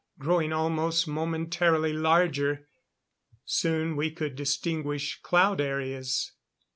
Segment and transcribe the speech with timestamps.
[0.17, 2.67] Growing almost momentarily larger.
[3.45, 6.31] Soon we could distinguish cloud areas.